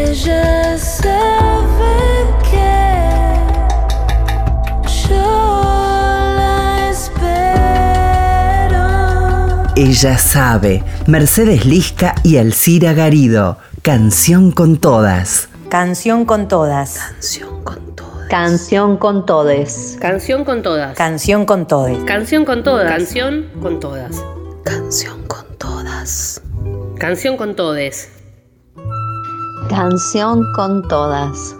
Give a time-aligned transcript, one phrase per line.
[0.00, 1.96] Ella sabe
[2.48, 2.70] que
[5.08, 5.16] yo
[6.36, 8.06] la espero.
[9.74, 10.84] Ella sabe.
[11.08, 13.58] Mercedes Lisca y Alcira Garido.
[13.82, 15.48] Canción con todas.
[15.68, 16.98] Canción con todas.
[16.98, 18.28] Canción con todas.
[18.30, 19.96] Canción con todes.
[20.00, 20.96] Canción con todas.
[20.96, 22.04] Canción con todes.
[22.04, 22.88] Canción con todas.
[22.88, 24.22] Canción con todas.
[24.64, 26.40] Canción con todas.
[26.98, 28.17] Canción con todes.
[29.68, 31.54] Canción con todas.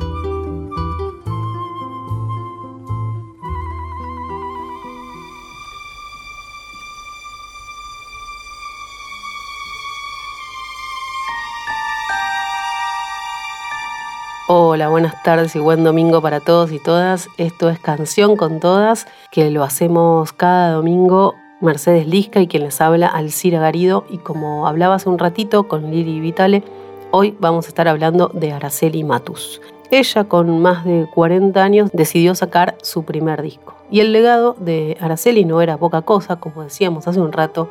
[14.49, 17.29] Hola, buenas tardes y buen domingo para todos y todas.
[17.37, 22.81] Esto es Canción con Todas, que lo hacemos cada domingo Mercedes Lisca y quien les
[22.81, 24.05] habla Alcira Garido.
[24.09, 26.63] Y como hablaba hace un ratito con Lili Vitale,
[27.11, 29.61] hoy vamos a estar hablando de Araceli Matus.
[29.91, 33.75] Ella, con más de 40 años, decidió sacar su primer disco.
[33.91, 37.71] Y el legado de Araceli no era poca cosa, como decíamos hace un rato,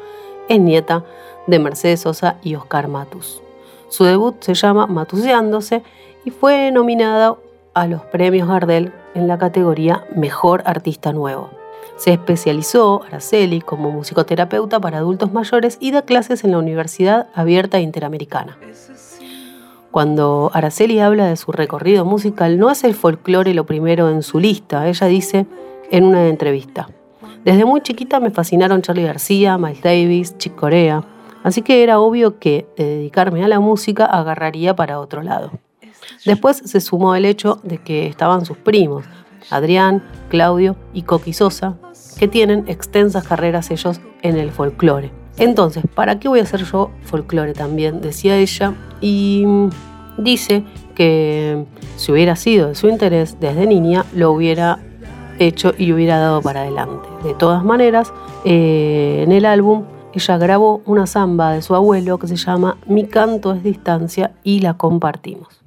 [0.50, 1.04] es nieta
[1.46, 3.42] de Mercedes Sosa y Oscar Matus.
[3.90, 5.84] Su debut se llama Matuseándose
[6.26, 7.36] y fue nominada
[7.74, 11.52] a los premios Gardel en la categoría Mejor Artista Nuevo.
[11.98, 17.80] Se especializó, Araceli, como musicoterapeuta para adultos mayores y da clases en la Universidad Abierta
[17.80, 18.58] Interamericana.
[19.98, 24.38] Cuando Araceli habla de su recorrido musical, no es el folclore lo primero en su
[24.38, 24.88] lista.
[24.88, 25.48] Ella dice
[25.90, 26.88] en una entrevista,
[27.44, 31.04] desde muy chiquita me fascinaron Charlie García, Miles Davis, Chick Corea,
[31.42, 35.50] así que era obvio que de dedicarme a la música agarraría para otro lado.
[36.26, 39.04] Después se sumó el hecho de que estaban sus primos,
[39.50, 41.76] Adrián, Claudio y Coqui Sosa,
[42.20, 45.12] que tienen extensas carreras ellos en el folclore.
[45.40, 48.02] Entonces, ¿para qué voy a hacer yo folclore también?
[48.02, 49.46] Decía ella, y
[50.18, 50.64] dice
[50.96, 51.66] que
[51.96, 54.80] si hubiera sido de su interés desde niña, lo hubiera
[55.40, 57.08] hecho y hubiera dado para adelante.
[57.24, 58.12] De todas maneras,
[58.46, 59.84] eh, en el álbum
[60.14, 64.62] ella grabó una samba de su abuelo que se llama Mi canto es distancia y
[64.62, 65.62] la compartimos.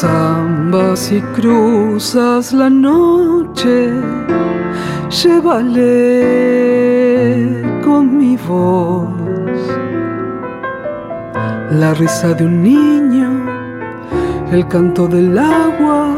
[0.00, 3.94] Samba si cruzas la noche,
[5.08, 5.82] llévale
[7.82, 9.08] con mi voz
[11.70, 13.30] la risa de un niño,
[14.52, 16.14] el canto del agua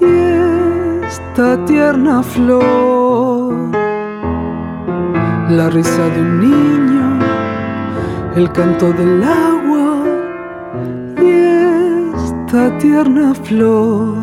[0.00, 3.54] y esta tierna flor.
[5.50, 7.20] La risa de un niño,
[8.34, 9.45] el canto del agua
[12.46, 14.22] esta tierna flor.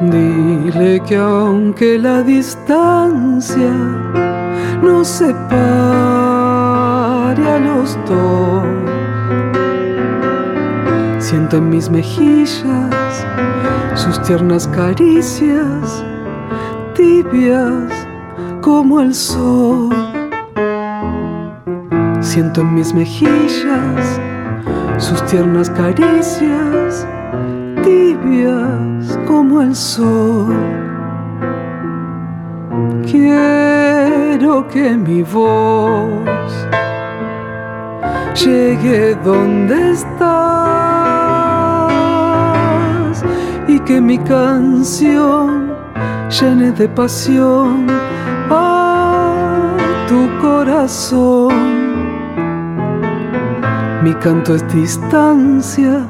[0.00, 3.72] Dile que aunque la distancia
[4.82, 5.36] nos separe
[7.48, 8.64] a los dos,
[11.18, 13.24] siento en mis mejillas
[13.94, 16.04] sus tiernas caricias,
[16.94, 17.92] tibias
[18.60, 19.94] como el sol.
[22.20, 24.20] Siento en mis mejillas
[24.98, 27.06] sus tiernas caricias,
[27.82, 30.54] tibias como el sol.
[33.04, 36.66] Quiero que mi voz
[38.34, 40.16] llegue donde estás
[43.68, 45.74] y que mi canción
[46.40, 47.86] llene de pasión
[48.50, 49.76] a
[50.08, 51.45] tu corazón.
[54.06, 56.06] Mi canto es distancia,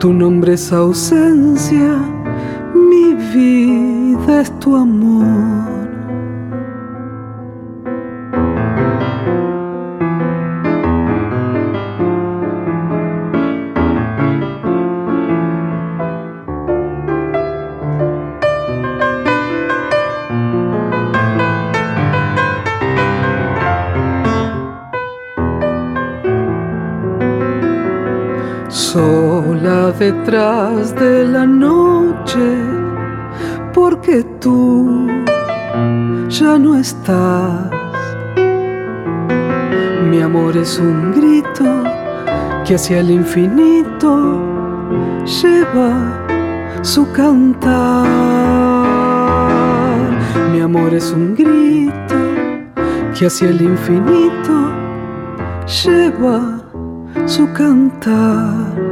[0.00, 1.96] tu nombre es ausencia,
[2.74, 5.59] mi vida es tu amor.
[30.00, 32.56] Detrás de la noche,
[33.74, 35.06] porque tú
[36.30, 37.70] ya no estás.
[40.10, 41.66] Mi amor es un grito
[42.64, 44.40] que hacia el infinito
[45.42, 45.92] lleva
[46.80, 48.06] su cantar.
[50.50, 52.16] Mi amor es un grito
[53.14, 54.54] que hacia el infinito
[55.84, 56.40] lleva
[57.26, 58.89] su cantar.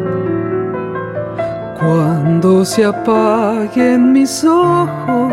[1.78, 5.32] Cuando se apaguen mis ojos,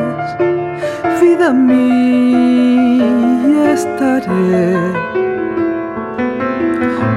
[1.19, 3.03] vida mía
[3.74, 4.77] estaré.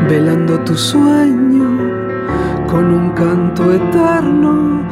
[0.08, 1.68] Velando tu sueño
[2.66, 4.82] con un canto eterno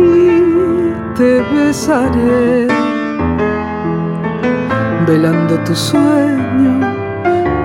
[0.00, 2.66] y te besaré.
[5.06, 6.80] Velando tu sueño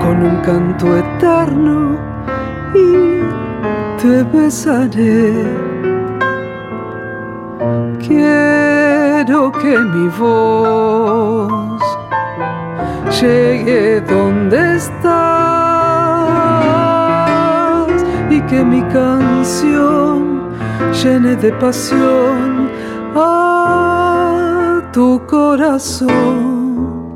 [0.00, 1.98] con un canto eterno
[2.76, 3.22] y
[4.00, 5.71] te besaré
[9.32, 11.80] Que mi voz
[13.18, 15.08] llegue donde estás
[18.28, 20.50] y que mi canción
[21.02, 22.68] llene de pasión
[23.16, 27.14] a tu corazón.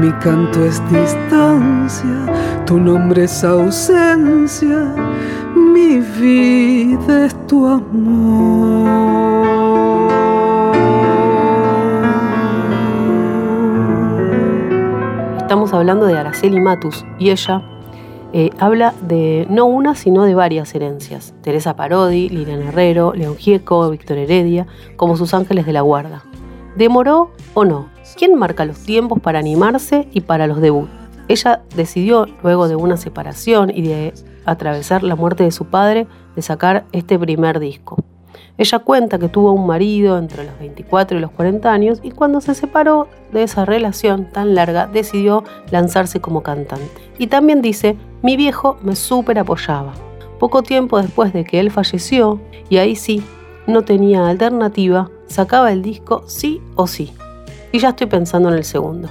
[0.00, 2.26] Mi canto es distancia,
[2.66, 4.92] tu nombre es ausencia
[5.74, 9.33] mi vida es tu amor.
[15.84, 17.62] Hablando de Araceli Matus y ella
[18.32, 21.34] eh, habla de no una, sino de varias herencias.
[21.42, 24.66] Teresa Parodi, Liliana Herrero, León Gieco, Víctor Heredia,
[24.96, 26.24] como sus ángeles de la guarda.
[26.74, 27.90] ¿Demoró o no?
[28.16, 30.90] ¿Quién marca los tiempos para animarse y para los debuts?
[31.28, 34.14] Ella decidió, luego de una separación y de
[34.46, 38.02] atravesar la muerte de su padre, de sacar este primer disco.
[38.56, 42.40] Ella cuenta que tuvo un marido entre los 24 y los 40 años y cuando
[42.40, 45.42] se separó de esa relación tan larga decidió
[45.72, 47.02] lanzarse como cantante.
[47.18, 49.94] Y también dice, mi viejo me súper apoyaba.
[50.38, 53.24] Poco tiempo después de que él falleció, y ahí sí,
[53.66, 57.12] no tenía alternativa, sacaba el disco sí o sí.
[57.72, 59.08] Y ya estoy pensando en el segundo.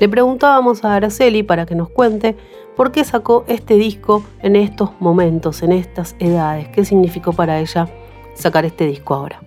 [0.00, 2.36] Le preguntábamos a Araceli para que nos cuente
[2.76, 7.88] por qué sacó este disco en estos momentos, en estas edades, qué significó para ella
[8.38, 9.40] sacar este disco ahora.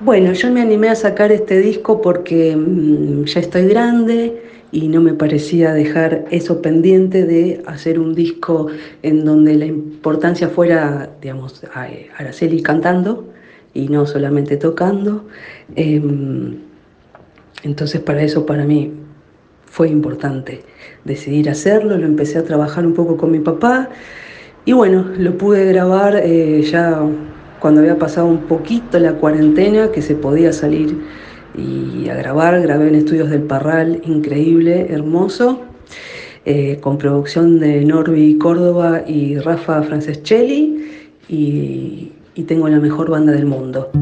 [0.00, 4.42] Bueno, yo me animé a sacar este disco porque mm, ya estoy grande
[4.72, 8.66] y no me parecía dejar eso pendiente de hacer un disco
[9.02, 11.62] en donde la importancia fuera, digamos,
[12.18, 13.28] Araceli cantando
[13.74, 15.26] y no solamente tocando.
[15.76, 16.56] Em,
[17.62, 18.92] entonces para eso para mí
[19.66, 20.62] fue importante
[21.04, 23.88] decidir hacerlo, lo empecé a trabajar un poco con mi papá
[24.64, 27.02] y bueno, lo pude grabar eh, ya
[27.62, 30.98] cuando había pasado un poquito la cuarentena, que se podía salir
[31.56, 35.60] y a grabar, grabé en Estudios del Parral, increíble, hermoso,
[36.44, 40.90] eh, con producción de Norby Córdoba y Rafa Franceschelli
[41.28, 42.12] y,
[42.48, 43.92] tengo la mejor banda del mundo.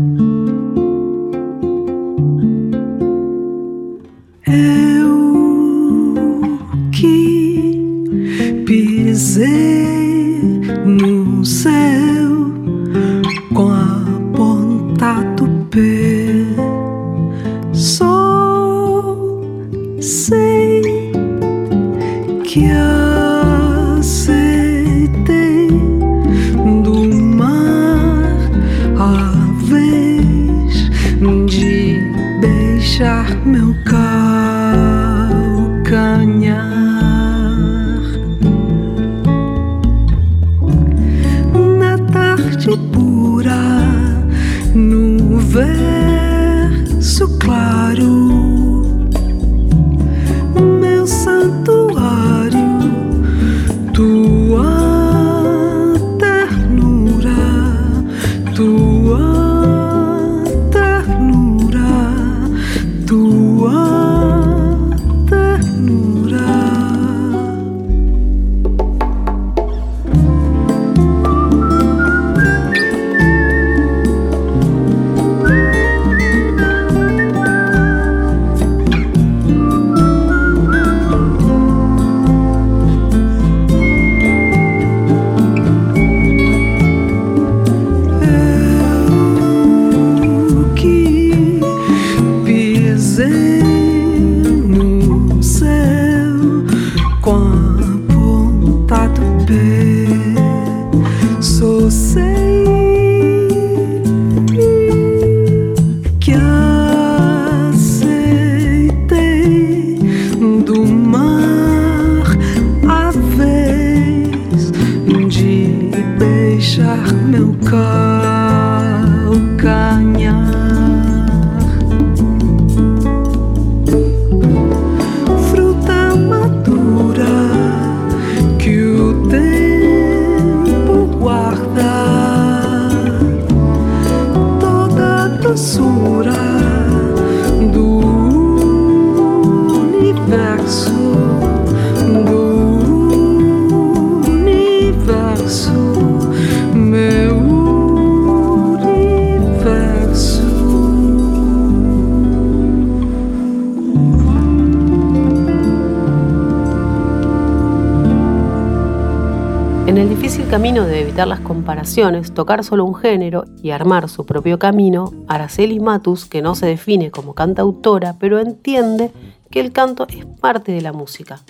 [159.90, 164.24] En el difícil camino de evitar las comparaciones, tocar solo un género y armar su
[164.24, 169.10] propio camino, Araceli Matus, que no se define como cantautora, pero entiende
[169.50, 171.40] que el canto es parte de la música,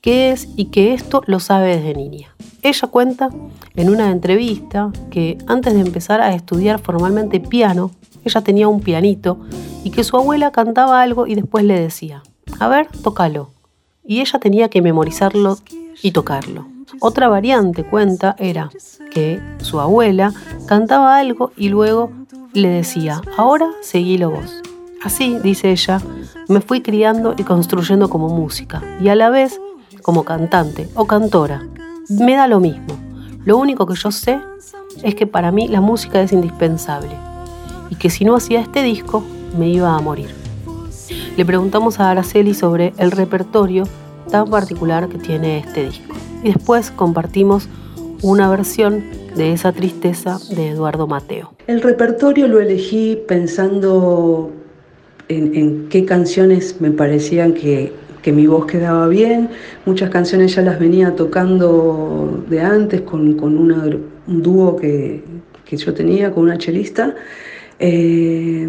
[0.00, 2.34] que es y que esto lo sabe desde niña.
[2.62, 3.30] Ella cuenta
[3.76, 7.92] en una entrevista que antes de empezar a estudiar formalmente piano,
[8.24, 9.38] ella tenía un pianito
[9.84, 12.24] y que su abuela cantaba algo y después le decía,
[12.58, 13.50] a ver, tócalo.
[14.04, 15.58] Y ella tenía que memorizarlo
[16.02, 16.71] y tocarlo.
[17.00, 18.70] Otra variante cuenta era
[19.10, 20.32] que su abuela
[20.66, 22.10] cantaba algo y luego
[22.52, 24.62] le decía, ahora seguílo vos.
[25.02, 26.00] Así, dice ella,
[26.48, 29.60] me fui criando y construyendo como música y a la vez
[30.02, 31.66] como cantante o cantora.
[32.08, 32.96] Me da lo mismo.
[33.44, 34.40] Lo único que yo sé
[35.02, 37.16] es que para mí la música es indispensable
[37.90, 39.24] y que si no hacía este disco
[39.58, 40.34] me iba a morir.
[41.36, 43.84] Le preguntamos a Araceli sobre el repertorio
[44.30, 47.68] tan particular que tiene este disco y después compartimos
[48.22, 49.04] una versión
[49.36, 51.54] de esa tristeza de Eduardo Mateo.
[51.66, 54.50] El repertorio lo elegí pensando
[55.28, 59.48] en, qué canciones me parecían que, que, mi voz quedaba bien.
[59.86, 65.24] Muchas canciones ya las venía tocando de antes con, con un dúo que,
[65.64, 67.14] que, yo tenía con una chelista.
[67.78, 68.68] Eh,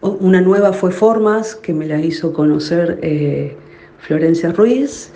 [0.00, 3.56] una nueva fue Formas, que me la hizo conocer eh,
[4.06, 5.10] Florencia Ruiz.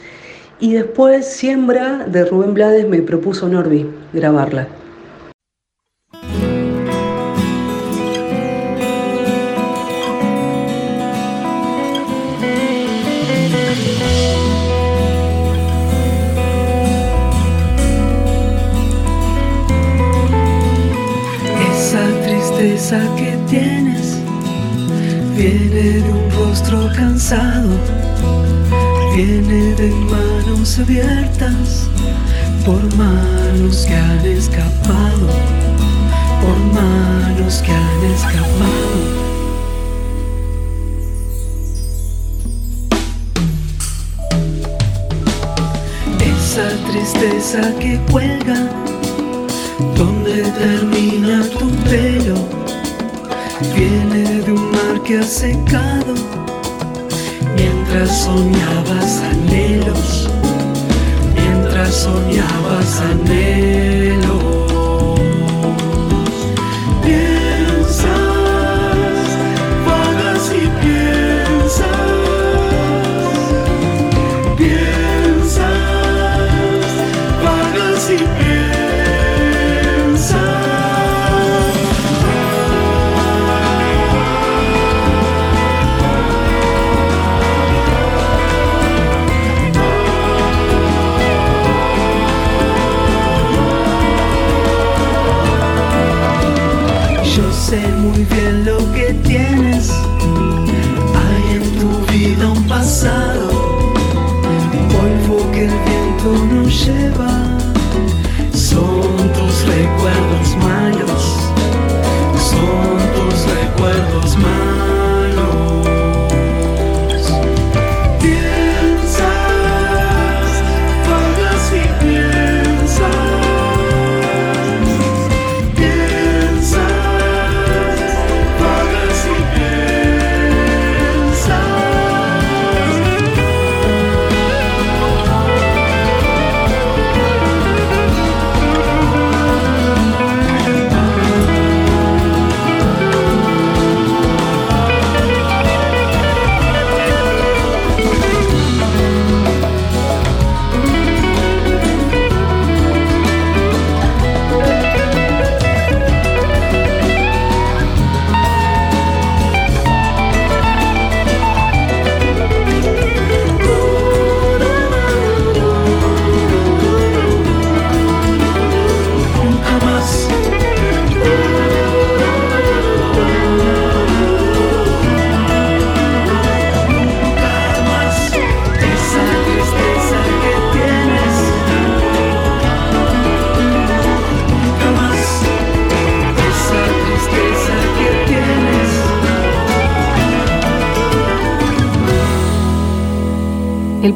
[0.61, 4.67] Y después Siembra de Rubén Blades me propuso Norby grabarla.
[21.71, 23.38] Esa tristeza que
[29.25, 31.91] viene de manos abiertas
[32.65, 35.27] por manos que han escapado,
[36.41, 38.99] por manos que han escapado.
[46.21, 48.71] Esa tristeza que cuelga,
[49.97, 52.37] donde termina tu pelo,
[53.75, 56.18] viene de un mar que ha secado
[57.99, 60.31] mientras soñabas anhelos,
[61.35, 64.08] mientras soñabas anhelos.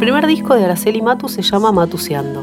[0.03, 2.43] Primer disco de Araceli Matus se llama Matuseando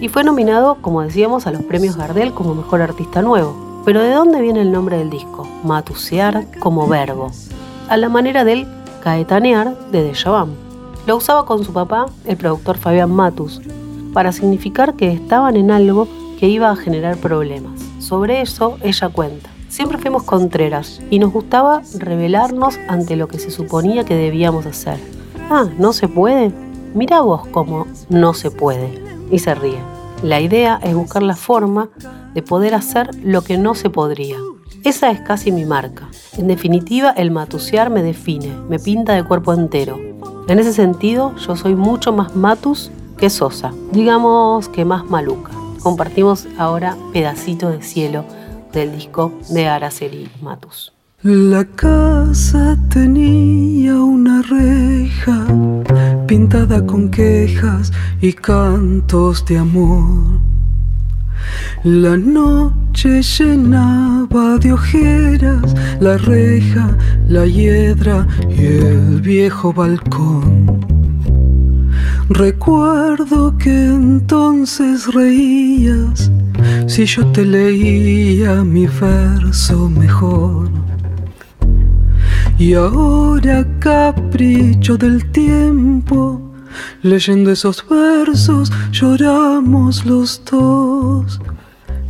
[0.00, 3.82] y fue nominado, como decíamos, a los premios Gardel como Mejor Artista Nuevo.
[3.84, 5.44] Pero ¿de dónde viene el nombre del disco?
[5.64, 7.32] Matusear como verbo,
[7.88, 8.68] a la manera del
[9.02, 10.54] caetanear de Dejaván.
[11.04, 13.60] Lo usaba con su papá, el productor Fabián Matus.
[14.12, 16.06] para significar que estaban en algo
[16.38, 17.72] que iba a generar problemas.
[17.98, 19.50] Sobre eso ella cuenta.
[19.68, 25.21] Siempre fuimos contreras y nos gustaba revelarnos ante lo que se suponía que debíamos hacer.
[25.50, 26.52] Ah, ¿no se puede?
[26.94, 29.02] Mira vos cómo no se puede.
[29.30, 29.78] Y se ríe.
[30.22, 31.88] La idea es buscar la forma
[32.34, 34.36] de poder hacer lo que no se podría.
[34.84, 36.08] Esa es casi mi marca.
[36.36, 39.98] En definitiva, el matusear me define, me pinta de cuerpo entero.
[40.48, 45.52] En ese sentido, yo soy mucho más matus que sosa, digamos que más maluca.
[45.82, 48.24] Compartimos ahora Pedacito de Cielo
[48.72, 50.92] del disco de Araceli Matus.
[51.24, 55.46] La casa tenía una reja
[56.26, 60.40] pintada con quejas y cantos de amor.
[61.84, 66.96] La noche llenaba de ojeras la reja,
[67.28, 70.80] la hiedra y el viejo balcón.
[72.30, 76.32] Recuerdo que entonces reías
[76.88, 80.82] si yo te leía mi verso mejor.
[82.62, 86.40] Y ahora capricho del tiempo,
[87.02, 91.40] leyendo esos versos lloramos los dos.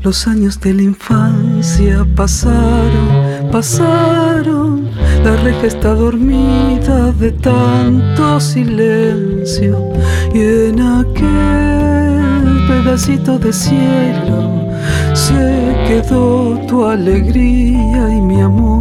[0.03, 4.91] Los años de la infancia pasaron, pasaron.
[5.25, 9.79] La reja está dormida de tanto silencio.
[10.35, 14.69] Y en aquel pedacito de cielo
[15.15, 18.72] se quedó tu alegría y mi amor.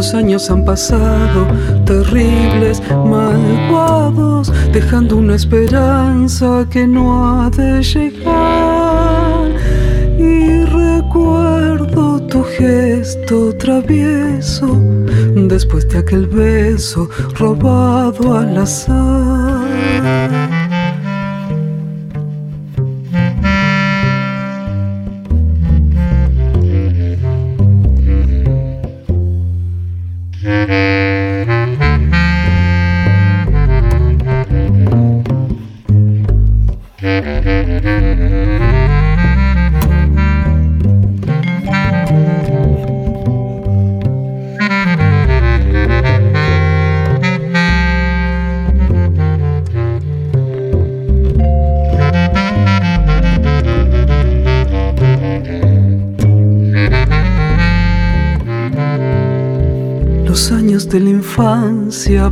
[0.00, 1.46] Los años han pasado,
[1.84, 9.50] terribles, malvados, dejando una esperanza que no ha de llegar.
[10.18, 14.74] Y recuerdo tu gesto travieso,
[15.36, 19.68] después de aquel beso robado al azar.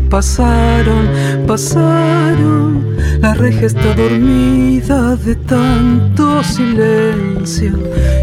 [0.09, 1.09] Pasaron,
[1.47, 2.97] pasaron.
[3.21, 7.73] La reja está dormida de tanto silencio.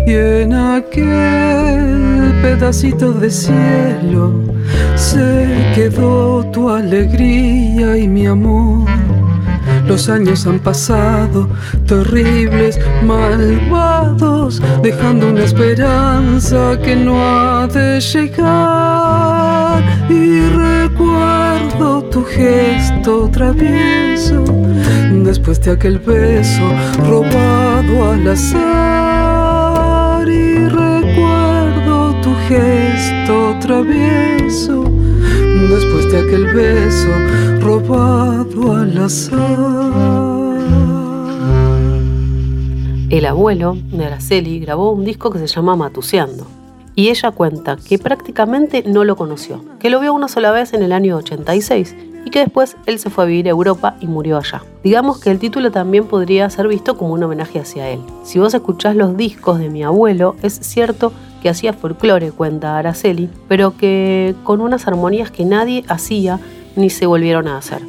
[0.07, 4.41] Y en aquel pedacito de cielo
[4.95, 9.04] se quedó tu alegría y mi amor.
[9.87, 11.47] Los años han pasado,
[11.85, 19.83] terribles, malvados, dejando una esperanza que no ha de llegar.
[20.09, 24.43] Y recuerdo tu gesto travieso,
[25.23, 26.67] después de aquel beso
[27.07, 30.27] robado al azar.
[30.27, 34.83] Y recuerdo tu gesto travieso,
[35.61, 37.09] después de aquel beso
[37.61, 39.39] robado al azar.
[43.09, 46.47] El abuelo de Araceli grabó un disco que se llama Matuseando.
[46.95, 50.81] Y ella cuenta que prácticamente no lo conoció, que lo vio una sola vez en
[50.81, 54.37] el año 86 y que después él se fue a vivir a Europa y murió
[54.37, 54.63] allá.
[54.83, 58.01] Digamos que el título también podría ser visto como un homenaje hacia él.
[58.23, 63.29] Si vos escuchás los discos de mi abuelo, es cierto que hacía folclore, cuenta Araceli,
[63.47, 66.39] pero que con unas armonías que nadie hacía
[66.75, 67.81] ni se volvieron a hacer.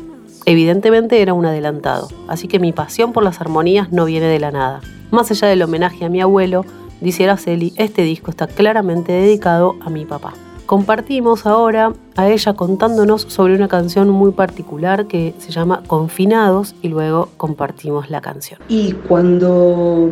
[0.45, 4.53] Evidentemente era un adelantado, así que mi pasión por las armonías no viene de la
[4.53, 4.81] nada.
[5.11, 6.65] Más allá del homenaje a mi abuelo,
[7.01, 10.35] dice Araceli, este disco está claramente dedicado a mi papá.
[10.67, 16.89] Compartimos ahora a ella contándonos sobre una canción muy particular que se llama Confinados y
[16.89, 18.59] luego compartimos la canción.
[18.69, 20.11] Y cuando,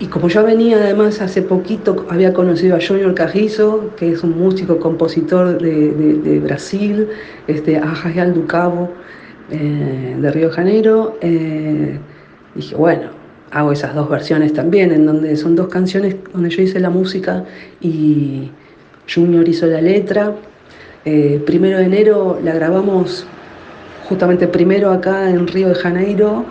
[0.00, 4.36] y como yo venía además hace poquito, había conocido a Junior Carrizo, que es un
[4.36, 7.08] músico, compositor de, Brasil,
[7.46, 8.90] este, a Jajal do Cabo,
[9.52, 12.00] eh, de Río Janeiro, eh,
[12.56, 13.10] dije, bueno,
[13.52, 17.44] hago esas dos versiones también, en donde son dos canciones donde yo hice la música
[17.80, 18.50] y
[19.12, 20.34] Junior hizo la letra.
[21.04, 23.26] Eh, primero de enero la grabamos
[24.08, 26.44] justamente primero acá en Río de Janeiro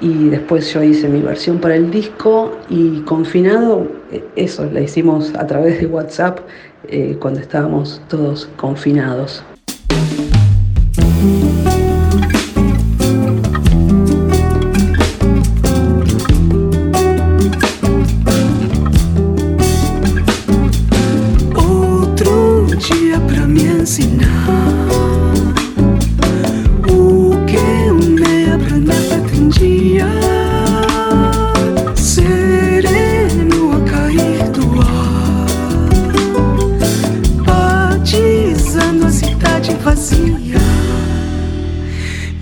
[0.00, 5.34] y después yo hice mi versión para el disco y confinado, eh, eso, la hicimos
[5.34, 6.40] a través de WhatsApp
[6.88, 9.44] eh, cuando estábamos todos confinados.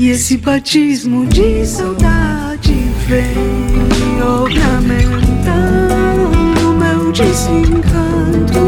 [0.01, 2.73] E esse batismo de saudade
[3.09, 8.61] vem ornamentando meu desencanto,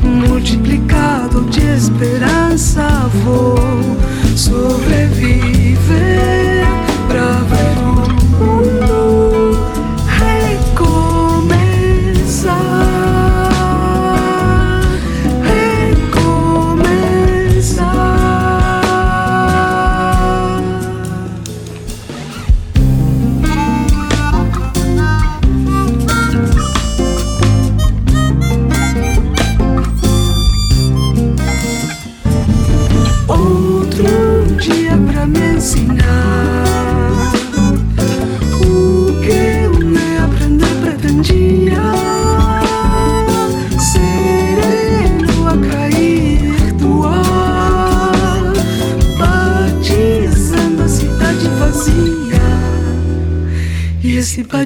[0.00, 3.56] multiplicado de esperança vou
[4.36, 6.33] sobreviver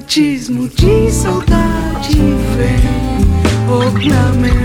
[0.09, 2.17] batismo de saudade
[2.57, 4.58] vem ornamentando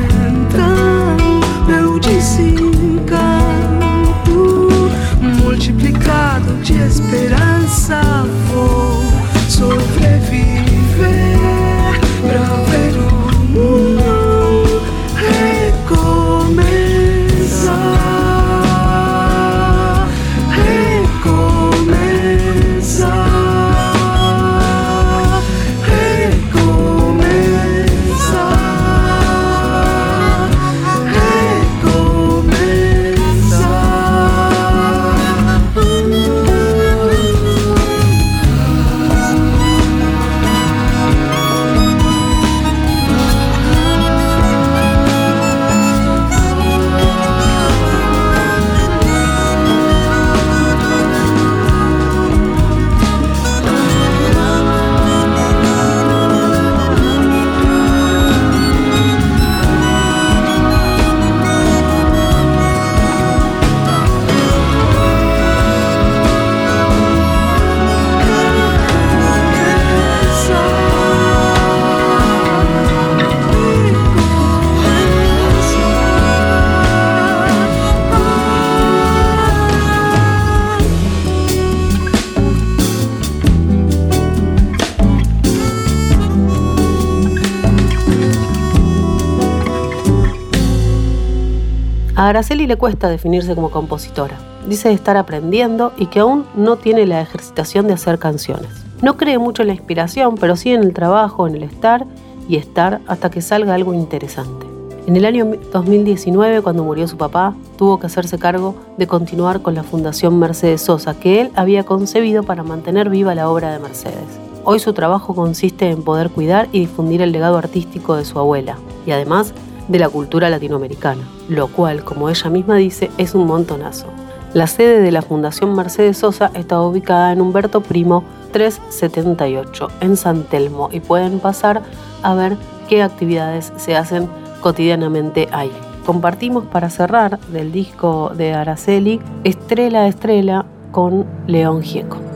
[92.17, 94.39] A Araceli le cuesta definirse como compositora.
[94.69, 98.71] Dice estar aprendiendo y que aún no tiene la ejercitación de hacer canciones.
[99.03, 102.07] No cree mucho en la inspiración, pero sí en el trabajo, en el estar
[102.49, 104.65] y estar hasta que salga algo interesante.
[105.09, 109.75] En el año 2019, cuando murió su papá, tuvo que hacerse cargo de continuar con
[109.75, 114.39] la Fundación Mercedes Sosa, que él había concebido para mantener viva la obra de Mercedes.
[114.63, 118.79] Hoy su trabajo consiste en poder cuidar y difundir el legado artístico de su abuela,
[119.05, 119.53] y además
[119.89, 124.07] de la cultura latinoamericana, lo cual, como ella misma dice, es un montonazo.
[124.53, 130.45] La sede de la Fundación Mercedes Sosa está ubicada en Humberto Primo 378, en San
[130.45, 131.83] Telmo, y pueden pasar
[132.23, 132.57] a ver
[132.89, 134.29] qué actividades se hacen
[134.61, 135.73] cotidianamente ahí.
[136.07, 142.34] Compartimos para cerrar del disco de Araceli Estrella Estrella con León Gieco.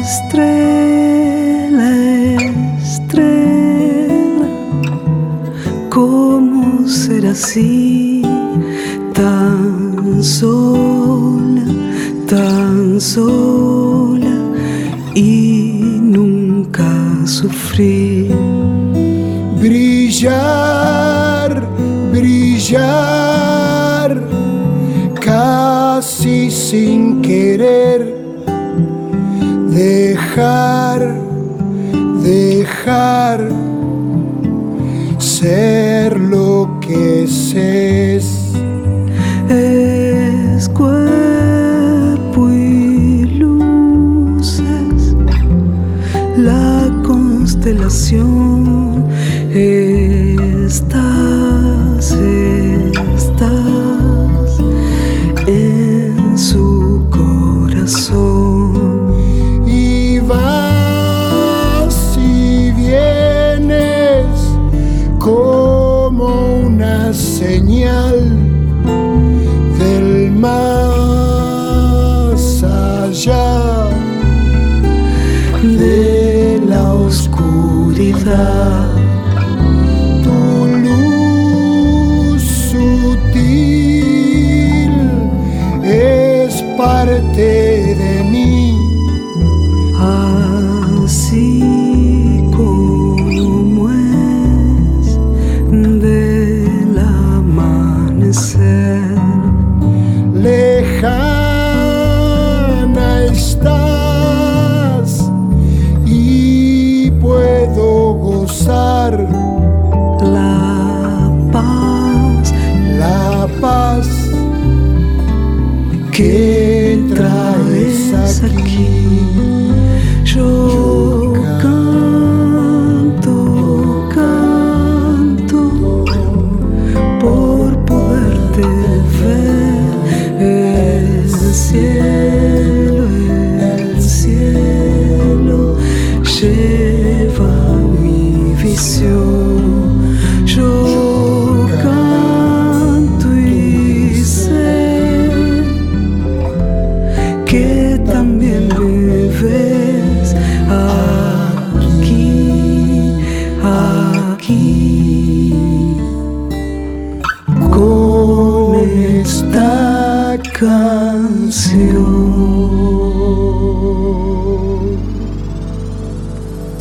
[0.00, 1.92] Estrella,
[2.82, 4.48] estrella,
[5.88, 8.20] ¿cómo ser así?
[9.14, 11.64] Tan sola,
[12.28, 14.36] tan sola
[15.14, 16.84] y nunca
[17.24, 18.36] sufrir.
[19.60, 21.66] brillar,
[22.12, 24.22] brillar,
[25.20, 28.17] casi sin querer,
[29.78, 31.14] dejar,
[32.22, 33.48] dejar
[35.18, 38.37] ser lo que es.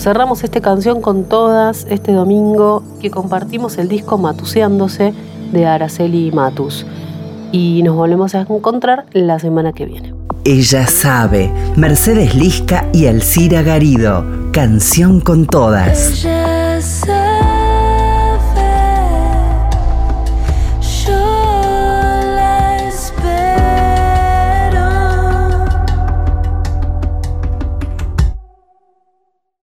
[0.07, 5.13] Cerramos esta canción con todas este domingo que compartimos el disco Matuseándose
[5.51, 6.85] de Araceli Matus.
[7.51, 10.13] Y nos volvemos a encontrar la semana que viene.
[10.45, 16.25] Ella sabe, Mercedes Lisca y Alcira Garido, canción con todas.